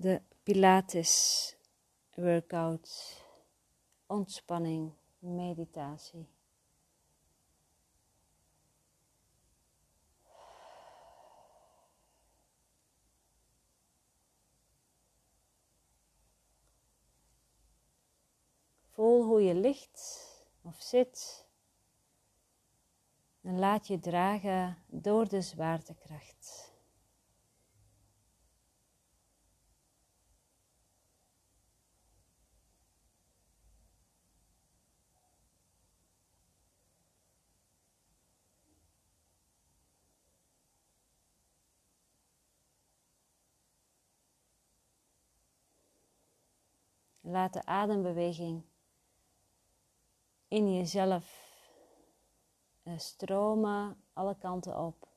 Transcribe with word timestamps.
de 0.00 0.22
Pilates 0.42 1.56
workout, 2.14 3.22
ontspanning, 4.06 4.92
meditatie. 5.18 6.28
Voel 18.90 19.24
hoe 19.24 19.42
je 19.42 19.54
ligt 19.54 20.26
of 20.62 20.80
zit 20.80 21.46
en 23.40 23.58
laat 23.58 23.86
je 23.86 23.98
dragen 23.98 24.76
door 24.86 25.28
de 25.28 25.40
zwaartekracht. 25.40 26.69
Laat 47.30 47.52
de 47.52 47.64
adembeweging 47.64 48.64
in 50.48 50.74
jezelf 50.74 51.58
eh, 52.82 52.98
stromen 52.98 54.02
alle 54.12 54.36
kanten 54.38 54.78
op. 54.78 55.08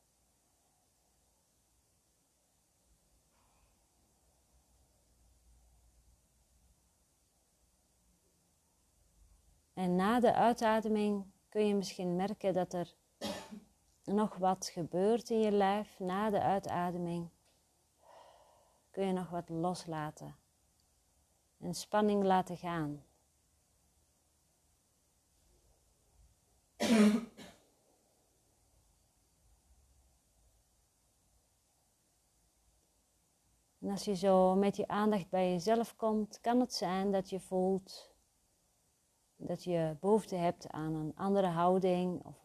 En 9.73 9.95
na 9.95 10.19
de 10.19 10.33
uitademing 10.33 11.25
kun 11.49 11.67
je 11.67 11.75
misschien 11.75 12.15
merken 12.15 12.53
dat 12.53 12.73
er 12.73 12.93
nog 14.03 14.35
wat 14.35 14.67
gebeurt 14.67 15.29
in 15.29 15.39
je 15.39 15.51
lijf. 15.51 15.99
Na 15.99 16.29
de 16.29 16.41
uitademing 16.41 17.29
kun 18.91 19.05
je 19.05 19.13
nog 19.13 19.29
wat 19.29 19.49
loslaten 19.49 20.42
en 21.63 21.73
spanning 21.73 22.23
laten 22.23 22.57
gaan. 22.57 23.03
En 33.79 33.89
als 33.89 34.05
je 34.05 34.15
zo 34.15 34.55
met 34.55 34.75
je 34.75 34.87
aandacht 34.87 35.29
bij 35.29 35.51
jezelf 35.51 35.95
komt, 35.95 36.41
kan 36.41 36.59
het 36.59 36.73
zijn 36.73 37.11
dat 37.11 37.29
je 37.29 37.39
voelt 37.39 38.11
dat 39.35 39.63
je 39.63 39.97
behoefte 39.99 40.35
hebt 40.35 40.69
aan 40.69 40.93
een 40.93 41.15
andere 41.15 41.47
houding. 41.47 42.23
Of 42.23 42.35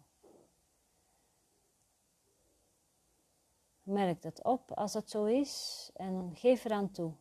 merk 3.83 4.23
dat 4.23 4.45
op 4.45 4.73
als 4.73 4.93
dat 4.93 5.11
zo 5.11 5.25
is 5.25 5.91
en 5.95 6.31
geef 6.35 6.65
eraan 6.65 6.91
toe. 6.91 7.13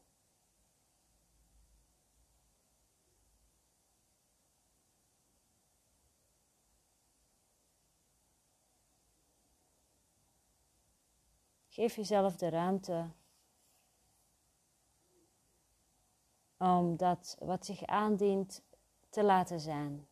Geef 11.78 11.96
jezelf 11.96 12.36
de 12.36 12.50
ruimte 12.50 13.10
om 16.58 16.98
dat 16.98 17.36
wat 17.40 17.66
zich 17.66 17.86
aandient 17.86 18.64
te 19.10 19.24
laten 19.24 19.60
zijn. 19.60 20.08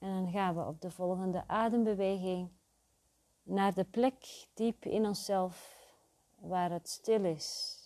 En 0.00 0.08
dan 0.08 0.30
gaan 0.30 0.54
we 0.54 0.66
op 0.66 0.80
de 0.80 0.90
volgende 0.90 1.48
adembeweging 1.48 2.50
naar 3.42 3.74
de 3.74 3.84
plek 3.84 4.46
diep 4.54 4.84
in 4.84 5.06
onszelf 5.06 5.78
waar 6.38 6.70
het 6.70 6.88
stil 6.88 7.24
is 7.24 7.78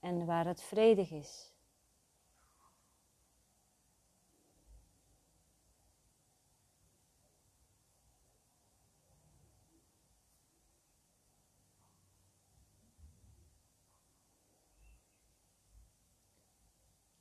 en 0.00 0.26
waar 0.26 0.46
het 0.46 0.62
vredig 0.62 1.10
is. 1.10 1.52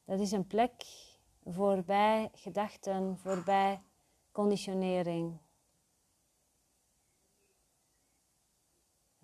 Dat 0.06 0.20
is 0.20 0.32
een 0.32 0.48
plek 0.48 0.86
voorbij 1.44 2.30
gedachten, 2.34 3.18
voorbij 3.18 3.82
conditionering. 4.34 5.38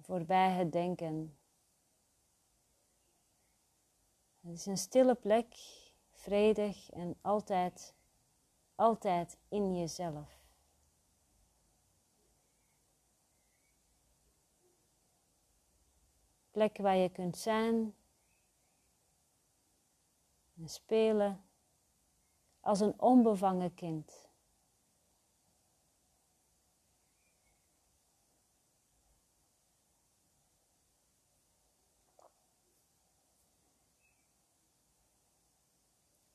Voorbij 0.02 0.52
het 0.52 0.72
denken. 0.72 1.38
Het 4.42 4.58
is 4.58 4.66
een 4.66 4.78
stille 4.78 5.16
plek, 5.16 5.56
vredig 6.12 6.90
en 6.90 7.18
altijd, 7.22 7.96
altijd 8.75 9.38
in 9.47 9.75
jezelf. 9.75 10.38
Plek 16.52 16.78
waar 16.78 16.96
je 16.96 17.09
kunt 17.09 17.38
zijn 17.38 17.96
en 20.58 20.70
spelen 20.70 21.44
als 22.59 22.80
een 22.80 23.02
onbevangen 23.02 23.74
kind. 23.74 24.28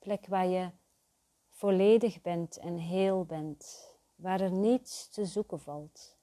Plek 0.04 0.26
waar 0.26 0.46
je 0.46 0.70
volledig 1.48 2.20
bent 2.20 2.58
en 2.58 2.76
heel 2.76 3.24
bent, 3.24 3.90
waar 4.14 4.40
er 4.40 4.52
niets 4.52 5.08
te 5.08 5.24
zoeken 5.24 5.60
valt. 5.60 6.13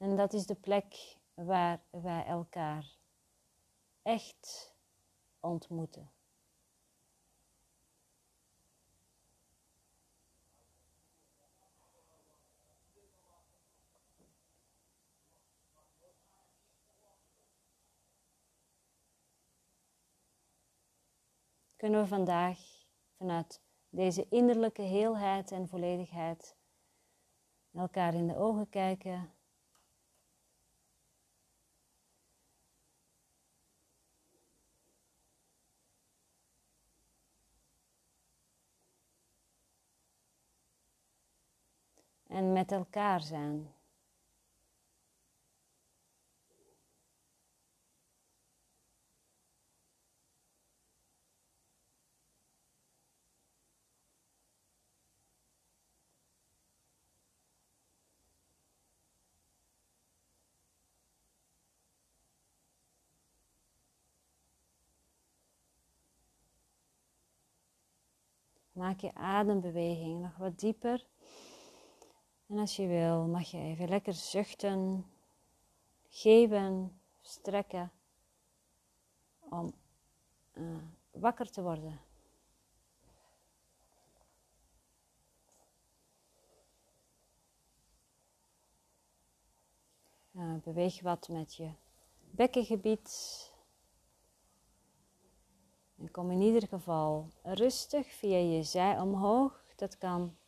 En 0.00 0.16
dat 0.16 0.32
is 0.32 0.46
de 0.46 0.54
plek 0.54 1.16
waar 1.34 1.80
wij 1.90 2.24
elkaar 2.26 2.96
echt 4.02 4.74
ontmoeten. 5.40 6.10
Kunnen 21.76 22.00
we 22.00 22.06
vandaag 22.06 22.58
vanuit 23.16 23.60
deze 23.88 24.26
innerlijke 24.28 24.82
heelheid 24.82 25.50
en 25.52 25.68
volledigheid 25.68 26.56
elkaar 27.72 28.14
in 28.14 28.26
de 28.26 28.36
ogen 28.36 28.68
kijken 28.68 29.38
en 42.30 42.52
met 42.52 42.72
elkaar 42.72 43.20
zijn. 43.20 43.72
Maak 68.72 69.00
je 69.00 69.14
adembeweging 69.14 70.20
nog 70.20 70.36
wat 70.36 70.58
dieper. 70.58 71.06
En 72.50 72.58
als 72.58 72.76
je 72.76 72.86
wil, 72.86 73.26
mag 73.26 73.50
je 73.50 73.58
even 73.58 73.88
lekker 73.88 74.12
zuchten, 74.12 75.06
geven, 76.08 77.00
strekken 77.20 77.92
om 79.38 79.72
uh, 80.52 80.76
wakker 81.10 81.50
te 81.50 81.62
worden. 81.62 82.00
Uh, 90.32 90.54
beweeg 90.62 91.00
wat 91.00 91.28
met 91.28 91.54
je 91.54 91.70
bekkengebied. 92.30 93.50
En 95.96 96.10
kom 96.10 96.30
in 96.30 96.40
ieder 96.40 96.68
geval 96.68 97.30
rustig 97.42 98.06
via 98.06 98.38
je 98.38 98.62
zij 98.62 99.00
omhoog. 99.00 99.72
Dat 99.76 99.98
kan 99.98 100.38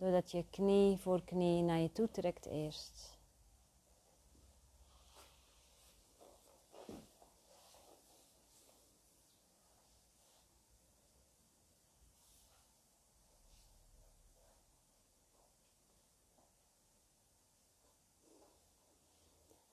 doordat 0.00 0.30
je 0.30 0.44
knie 0.50 0.96
voor 0.96 1.24
knie 1.24 1.62
naar 1.62 1.78
je 1.78 1.92
toe 1.92 2.10
trekt 2.10 2.46
eerst. 2.46 3.18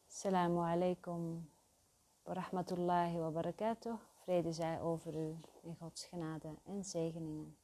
Assalamu 0.08 0.60
alaikum 0.60 1.50
wa 2.24 2.34
rahmatullahi 2.34 3.18
wa 3.18 3.30
barakatuh. 3.32 4.00
Vrede 4.24 4.52
zij 4.52 4.82
over 4.82 5.16
u 5.16 5.36
in 5.62 5.76
Gods 5.80 6.06
genade 6.06 6.56
en 6.64 6.84
zegeningen. 6.84 7.58